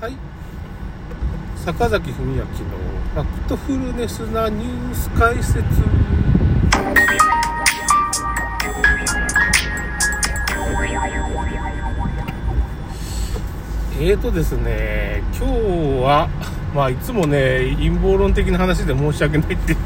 [0.00, 0.12] はい。
[1.56, 5.58] 坂崎文明のファクトフルネスなニュース解説。
[14.00, 15.52] えーとですね今日
[16.04, 16.28] は
[16.72, 19.78] まあいつもね陰謀論的な話で申し訳ないっていう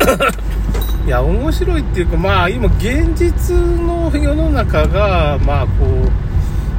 [0.00, 0.16] か
[1.06, 6.23] いや面白いっていうかまあ今現実の世の中がまあこう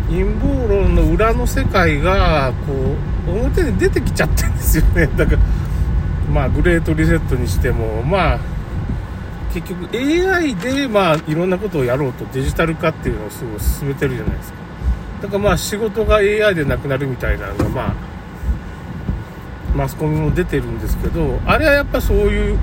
[0.10, 2.74] 陰謀論の裏の世界がこ
[3.28, 5.08] う表に出てきちゃってるんですよね。
[5.08, 5.40] だから
[6.32, 8.40] まあグレートリセットにしてもまあ
[9.54, 14.58] 結局 AI でまあいろんなことをやろうとデジタル化っていうのをすごい進めてるじゃないですか。
[15.24, 17.94] だからまあ仕事が AI でなくなるみたいなのがまあ
[19.76, 22.60] マスコミも出てるんですけどあれはやっぱそういう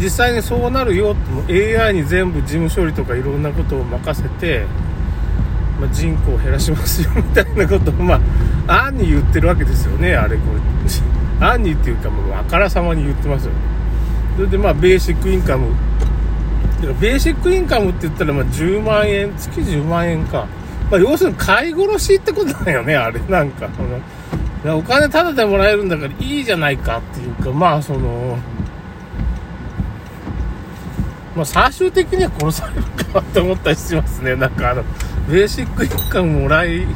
[0.00, 1.14] 実際にそうなるよ
[1.44, 4.64] って AI に全部事務処理とかいろんなことを任せて、
[5.82, 8.20] まあ、人口を減らしますよみたいなことをま
[8.68, 10.60] あ暗に言ってるわけですよねあれこれ。
[11.40, 13.58] 暗にっていうかもうあからさまに言ってますよね。
[14.36, 15.74] それでまあベーシックインカム。
[17.00, 20.46] ベーシックインカムって言ったらまあ10万円月10万円か、
[20.88, 23.18] まあ、要するに買い殺しってことだよねあれ。
[23.22, 23.68] なんか
[24.64, 28.38] お金タダでもらえるんだからいいじゃないかっていうかまあその
[31.34, 34.36] まあ、最終的には殺されるかなって思ったりしますね。
[34.36, 34.84] なんかあの、
[35.28, 36.86] ベーシックインカムもらい、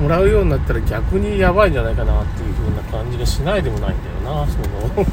[0.00, 4.46] もらうようになったら逆にやばいんじゃないかなっていう風な感じがしないでもないんだよな。
[4.46, 5.06] その、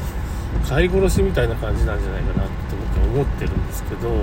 [0.68, 2.52] 飼い殺しみたいな感じなんじゃないかなって
[2.94, 4.16] 僕は思ってるんですけど、ま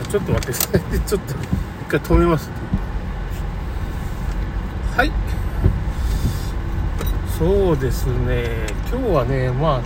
[0.00, 1.00] あ、ちょっと待ってください。
[1.00, 1.38] ちょっと一
[1.88, 2.50] 回止めます。
[4.96, 5.12] はい。
[7.38, 8.66] そうですね。
[8.90, 9.80] 今日はね、まあ、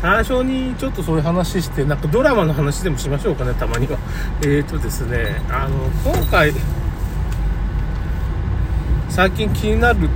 [0.00, 3.98] 最初にちょっとそういう話して、なんかドラマの話でもしましょうかね、たまには。
[4.42, 6.52] えーとですね、あの、今回、
[9.08, 10.08] 最近気になる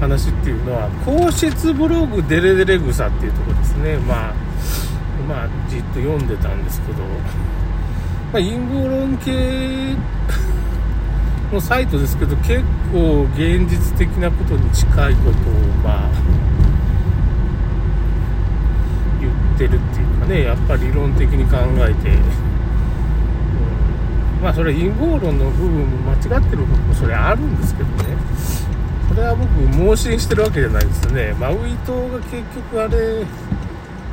[0.00, 3.96] 話っていうのは、皇室ブログデレデレ草っていうとこですね。
[3.98, 4.34] まあ、
[5.28, 7.08] まあ、じっと読んでたんですけど、ま
[8.32, 9.94] あ、陰謀論系
[11.52, 15.32] のサイトですけど、結構現実的なことに近いことを、
[15.84, 16.10] まあ、
[19.56, 22.12] ってるっていうかねやっぱり理論的に考えて、う
[24.40, 28.16] ん、まあそれ陰謀論の部分も間違ってる部分もそれあるんですけどね。
[29.08, 31.34] それは僕盲信してるわけじゃないですね。
[31.40, 33.24] マウイ島が結局あれ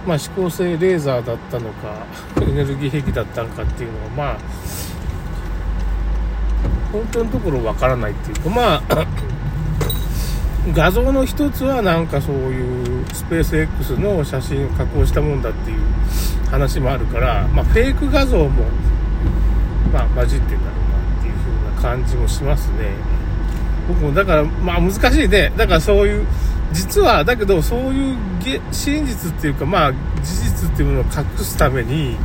[0.07, 2.05] まあ指向性レーザーだったのか
[2.41, 4.37] エネルギー兵器だったのかっていうのはまあ
[6.91, 9.07] 本当のところわからないっていうかまあ
[10.71, 15.79] 画像の一つはなんかそういうスペース X の写真を加工したもんだっていう
[16.49, 18.63] 話もあるから、まあ、フェイク画像も、
[19.91, 23.23] まあ、混じってんだろうなっていう風な感じもしますね。
[23.87, 25.51] 僕もだから、まあ難しいね。
[25.57, 26.25] だからそういう、
[26.71, 28.17] 実は、だけどそういう
[28.71, 32.15] 真実っていうか、まあ事実っていうものを隠すために、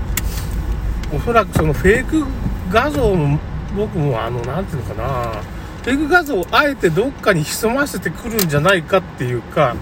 [1.12, 2.24] おそらくそのフェイク
[2.70, 3.38] 画像も、
[3.76, 5.42] 僕もあの、なんていうのかな、
[5.88, 9.74] ペグ画像をあえてどっかに潜ませてくるんじゃないかっていうか、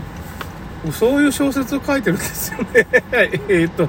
[0.93, 2.87] そういう小説を書いてるんですよね。
[3.51, 3.89] えっと、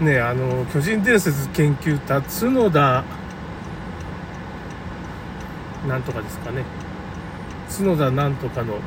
[0.00, 3.02] ね、あの、巨人伝説研究家、角田、
[5.88, 6.62] なんとかですかね。
[7.76, 8.78] 角田なんとかの、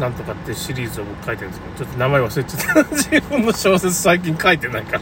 [0.00, 2.90] なんとかってシリーズを僕書いてるんですけど、ちょっと名前忘れちゃった。
[2.96, 5.00] 自分の小説最近書いてないから。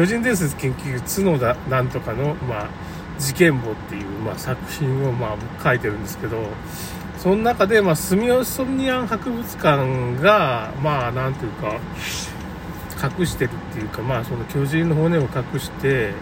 [0.00, 2.68] 巨人伝説研究角田なんとかの、まあ、
[3.18, 6.42] 事件簿っていう、まあ、作品を、まあ、書いてるんですけど、
[7.18, 11.78] その中で、まあ、スミオソニアン博物館が、まあ、なんていうか、
[13.18, 16.12] 隠してるっていうか、まあ、その巨人の骨を隠して、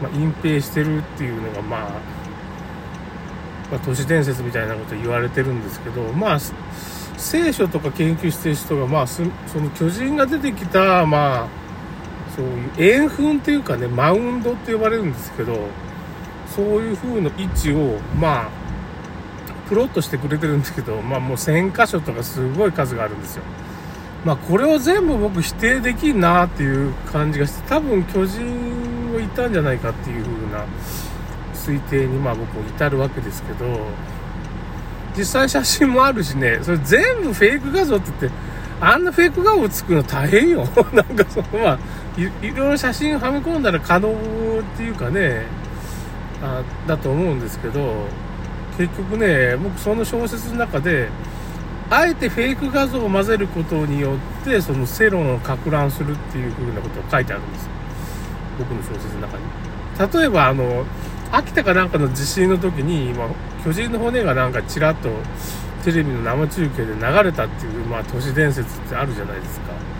[0.00, 1.80] まあ、隠蔽してるっていうのが、まあ、
[3.72, 6.38] まあ、都市伝説みたいなこと言われてるんですけど、まあ、
[7.16, 11.63] 聖書とか研究してる人が、まあ、その巨人が出てきた、まあ、
[12.36, 15.68] そういう円墳っていうかね、マウンドって呼ばれるんですけど、
[16.54, 18.48] そういう風の位置を、まあ、
[19.68, 23.42] プロットしてくれてるんですけど、まあもう1000箇所とかすごい数があるんですよ。
[24.24, 30.66] まあこれを全部僕否定できんなっていう感じがして、多分巨人をいたんじゃないかっていう風な
[31.54, 33.64] 推定にまあ僕至るわけですけど、
[35.16, 38.38] 実際写真もあるしね、それ全部フェイク画像って言って、
[38.80, 40.66] あんなフェイク画像作るの大変よ。
[40.92, 41.78] なんかそのまあ、
[42.16, 44.12] いろいろ写真はめ込んだら可能っ
[44.76, 45.42] ていうかね、
[46.42, 48.06] あだと思うんですけど、
[48.78, 51.08] 結局ね、僕その小説の中で、
[51.90, 57.68] あえてフェイク画像を混ぜることによって、その世論をか乱するっていう風なことを書いてあるんです
[58.58, 60.20] 僕の小説の中に。
[60.20, 60.84] 例えば、あの、
[61.32, 63.28] 秋田かなんかの地震の時に、まあ、
[63.64, 65.10] 巨人の骨がなんかちらっと
[65.84, 69.93] テレビの生中継で流れたっていう、まあ、都市伝説ってあるじゃないですか。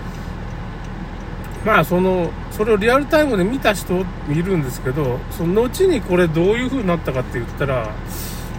[1.64, 7.90] まあ、その、それをリアルタイムで見た人いるんですけど、その後にこれどういう風になったかって言ったら、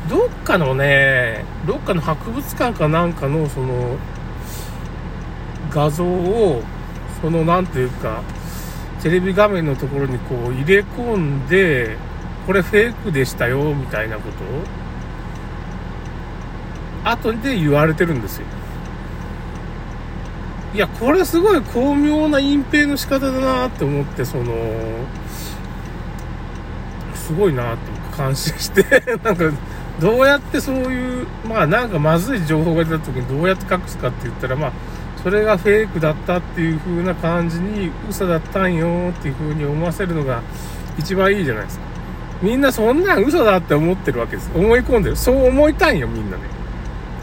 [0.10, 3.98] どっかのね、どっかの博物館かなんかのその
[5.70, 6.64] 画像を、
[7.22, 8.22] そのなんていうか、
[9.04, 11.98] テレビ画面のところにこう入れ込んで、
[12.48, 14.44] これフェイクでしたよ、みたいなこと
[17.10, 18.48] を、後で言われてるんですよ。
[20.76, 24.54] いや、これすごい巧妙な隠蔽の仕方だなって思って、その、
[27.16, 28.84] すごいなって感心して
[29.24, 29.46] なんか、
[30.02, 34.72] どうやってそういう、まあなんかまずい情報が出た時にどうやって隠すかって言ったら、まあ、
[35.24, 40.42] それがフェイクだったっていう風な感じに、嘘だったんよっていう風に思わせるのが
[41.00, 41.86] 一番いいじゃないですか。
[42.42, 44.52] みんなそんなん嘘だって思ってるわけです。
[44.54, 45.16] 思い込んでる。
[45.16, 46.44] そう思いたいんよ、みんなね。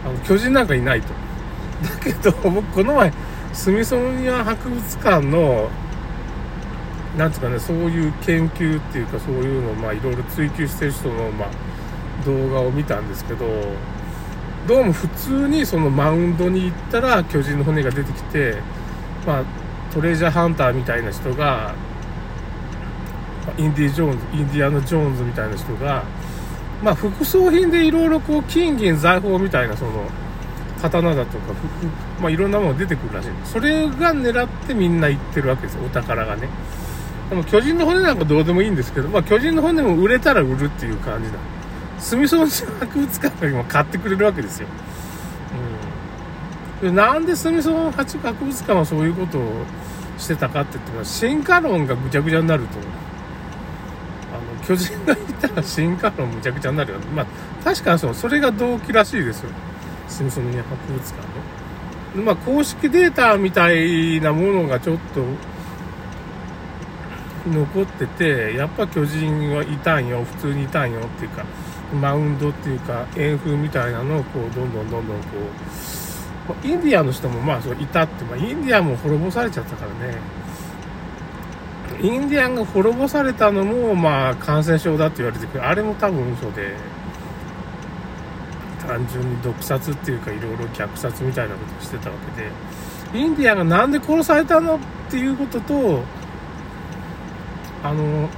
[0.06, 1.08] あの、巨人なんかいないと。
[1.82, 3.12] だけど、僕この前、
[3.52, 5.68] スミソニア博物館の、
[7.16, 13.46] なんつうかね、そういう研究っていうか、そういうのを、まあ、いろいろ追求してる人の、まあ、動画を見たんですけど、
[14.66, 18.56] どうも普通にそのマウンドに行ったら巨人の骨が出てきて、
[19.26, 19.44] まあ、
[19.92, 21.74] トレジャーハンターみたいな人が、
[23.58, 26.04] インディ・ジョーンズ、インディアナ・ジョーンズみたいな人が、
[26.82, 30.08] まあ、副葬品でいろいろこう、金銀財宝みたいな、その、
[30.82, 31.54] 刀だとか、
[32.20, 33.28] まあ、いろんなもの出てくるらしい。
[33.44, 36.48] それが狙ってみんな行ってるわけですよ、お宝がね。
[37.30, 41.38] でも巨人の骨なんかどうでもいいんですけど、まあ、巨人の骨も売れたら売るっていう感じなんで。
[41.98, 44.66] スミソン博物館が今買ってくれるわけですよ。
[46.82, 49.64] うん、でなんでスミソン博物館はそういうことを
[50.18, 52.78] してたかって言っても進化論がぐちゃぐちゃになると
[54.32, 57.26] あの巨人がいたら進化論むちゃくちゃになるよねまあ
[57.64, 59.50] 確かにそそれが動機らしいですよ
[60.12, 61.26] スミソニア博物館
[62.18, 62.22] の？
[62.24, 65.24] まあ公式データみたいなものがちょっと
[67.48, 70.22] 残っててやっぱ巨人はいたんよ。
[70.24, 71.44] 普通にいたんよっていうか
[71.98, 75.24] マウンドっていうか円風みたいなのをこうどんどんどんどんこ
[76.62, 80.18] うインディアンの人もまあそういたって、まあ、インディアンも滅ぼされちゃったからね。
[82.00, 85.66] インディアンが滅ぼされたのもまあ感染症だって言われてくる。
[85.66, 86.76] あれも多分嘘で。
[88.86, 92.50] 単純に毒殺っていうかいろいろ虐殺みたいなことをしてたわけで
[93.18, 94.78] インディアンがなんで殺されたのっ
[95.10, 96.02] ていうことと
[97.82, 98.28] あの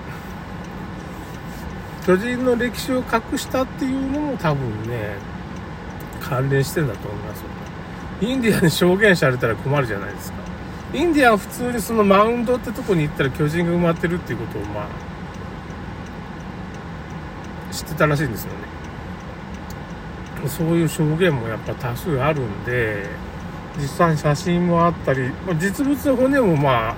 [2.07, 5.17] 巨人の歴史を隠したっていうのも多分ね、
[6.21, 7.47] 関連してんだと思いますよ。
[8.21, 10.39] インディアンに証言されたら困るじゃないですか。
[10.93, 14.89] インディアンは普通にそのマウンドってとこに行ったら巨人が埋まってるっていうことをまあ、
[17.73, 18.74] 知ってたらしいんですよね。
[20.49, 23.07] そういう証言もやっぱ多数あるんで、
[23.79, 26.95] 実際に写真もあったり、実物の骨もまあ、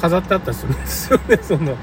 [0.00, 1.76] 飾ってあったりするんですよね、 その、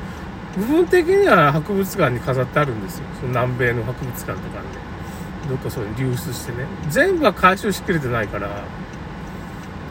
[0.57, 3.05] 部分的には博物館に飾ってあるんですよ。
[3.19, 4.41] その南米の博物館とかに、ね、
[5.49, 6.65] どっかそういう流出してね。
[6.89, 8.49] 全部は回収しきれてないから、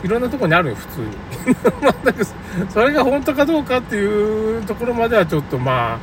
[0.04, 1.06] いろんなとこにあるよ、普通に。
[2.70, 5.98] それが本当かどうかっていうところまではちょっとま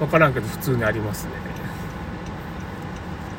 [0.00, 1.53] あ、わからんけど、普通にありますね。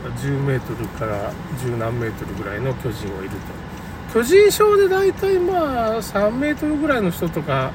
[0.10, 1.32] 10メートルから
[1.64, 3.36] 10何メートルぐらいの巨人をいると。
[4.14, 7.72] 巨人症で大体まあ、3メートルぐらいの人とか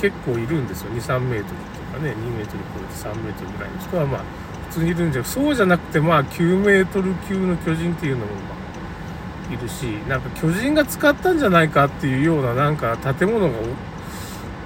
[0.00, 1.82] 結構いるんですよ、2、3メートルと。
[1.92, 4.20] かね、2メートル超えて3メートルぐらいの人はまあ、
[4.70, 8.38] 普通にいるんじゃそうじゃなくてまあ、9メートル級の巨人っていうのもま
[9.50, 13.54] あ、いるし、なんか巨人が使ったんじゃないかっていうようななんか建物が、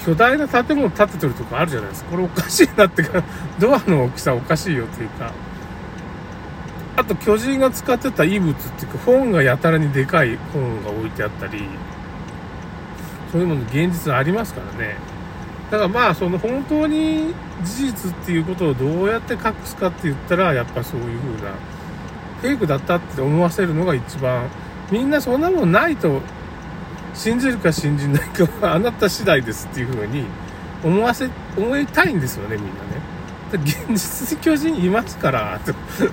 [0.05, 2.11] 巨大な建物建ててるとこあるじゃないですか。
[2.11, 3.23] これおかしいなってか、
[3.59, 5.33] ドアの大きさおかしいよっていうか、
[6.97, 11.63] あと巨人が使ってた遺物っていうか本がやたらにでかい本が置いてあったり、
[13.31, 14.97] そういうもの現実ありますからね。
[15.71, 17.35] だからまあ、その本当に
[17.65, 21.55] 事実っていうことをどうやって隠すかって言ったら、やっぱそういう風な、
[22.41, 24.49] フェイクだったって思わせるのが一番、
[24.91, 26.21] みんなそんなもんないと、
[27.15, 30.25] 信じるか信じないかはあなた次第ですっていう風に
[30.85, 32.96] 思わせ、思いたいんですよね、みんなね。
[33.57, 35.61] 現実に巨人いますから、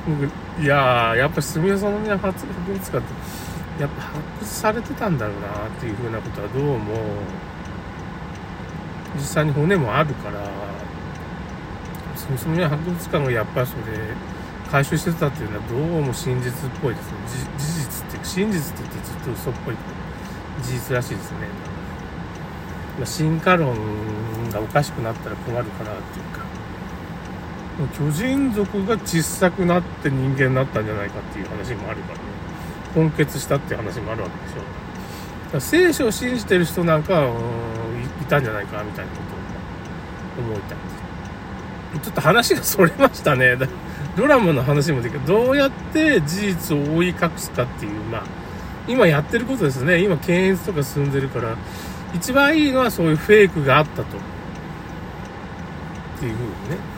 [0.07, 0.25] 僕、
[0.63, 6.93] いやー、やっぱ住吉の宮博物館って、やっぱ発掘されてたんだろうなっていう風なことはどうも、
[9.15, 10.39] 実際に骨もあるから
[12.15, 13.81] スミソニア博物館がやっぱりそれ
[14.71, 17.17] 回収してたっていうのはどうも真実っぽいですね
[17.59, 19.75] 事実って真実って言ってずっと嘘っぽい。
[20.63, 21.37] 事実らしいですね、
[22.97, 23.75] まあ、進化論
[24.51, 26.43] がおかしくなったら困るかなっていうか。
[27.97, 32.23] 巨人族が小さくなって人間になったんじゃないかっていう話もあるからね。
[32.95, 34.57] 根結したっていう話もあるわけでしょ。
[34.57, 34.67] だか
[35.53, 37.27] ら聖書を信じてる人なんか
[38.21, 39.17] いたんじゃないかみたいなこ
[40.35, 40.77] とを思いたい。
[42.03, 43.57] ちょっと話がそれましたね。
[44.15, 45.25] ドラマの話もできる。
[45.25, 48.23] どうやって事実を覆い隠すかっていうまあ
[48.87, 50.03] 今やってることですね。
[50.03, 51.55] 今検閲とか進んでるから
[52.13, 54.03] 一番いいのはそういうフェイクがあったと。
[54.03, 54.05] っ
[56.19, 56.92] ていうふうにね。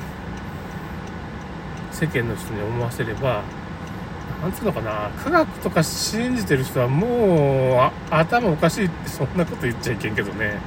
[1.95, 3.41] 世間の人に思わせれば
[4.41, 10.59] なんつうのかな科学とか信じてる人はもう頭おかしいってそんなこと言っちゃいけんけどね。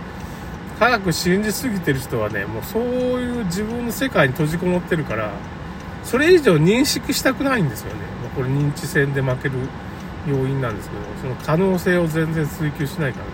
[0.79, 5.33] 科学信じすぎてる人はねもうそういう自分の世界に閉じこもってるから
[6.05, 9.55] それ以上認識したくないんですよね、ま、これ認知戦で負ける
[10.29, 13.31] 要因なんですけどその可能性を全然追求しないからね。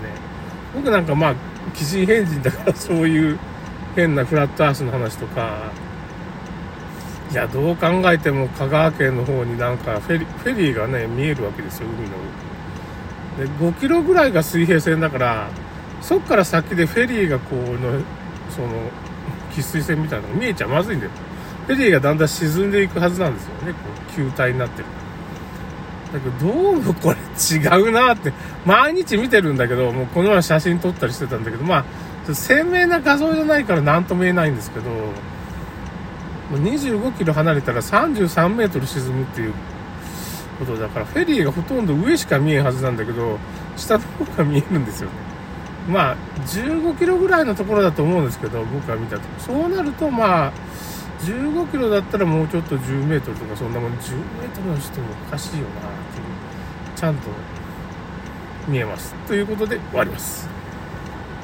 [0.75, 1.35] 僕なんかまあ
[1.75, 3.39] 奇人変人だからそういう
[3.95, 5.71] 変なフラットアースの話とか
[7.33, 12.14] いやどう考えても香川県の方になんかフェリフェリーがね見えるわけですよ海の
[13.69, 13.73] 上。
[13.73, 15.49] で5キロぐらいが水平線だから
[16.00, 18.00] そっから先でフェリーがこうの
[18.50, 18.69] その
[19.52, 21.12] 喫水線みたいなのが見えちゃまずいんだよ。
[21.66, 23.73] フェリーがだんだん沈んでいくはずなんですよね。
[23.73, 23.78] こ
[24.12, 24.85] う球体になってる。
[26.12, 28.33] だけどどうもこれ違うなって
[28.64, 31.85] 毎日見てるんだけどもうこの前写真撮ったりしてたんだけどま
[32.28, 34.90] あ鮮明な画像じゃないから何とも言えないんですけど
[36.53, 39.55] 25キロ離れたら33メートル沈むっていう
[40.59, 43.39] ことだからフェリーがほとんど上しか見えんはずなんだけど
[43.77, 45.15] 下の方が見えるんですよね。
[45.89, 50.53] まあ15キロぐらいのところだと思うんですけど僕が見たとそうなるとまあ
[51.21, 55.73] 15キロだったらもうちょっと10メートルとかそんなもん10メートルの人もおかしいよなっ
[56.13, 56.25] ていう
[56.97, 57.29] ちゃんと
[58.69, 59.15] 見えます。
[59.27, 60.53] ということで終わります。